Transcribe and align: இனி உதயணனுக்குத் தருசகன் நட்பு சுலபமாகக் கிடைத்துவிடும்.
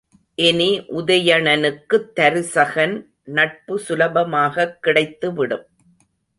இனி 0.35 0.85
உதயணனுக்குத் 0.89 2.09
தருசகன் 2.15 3.05
நட்பு 3.23 3.81
சுலபமாகக் 3.89 4.77
கிடைத்துவிடும். 4.83 5.65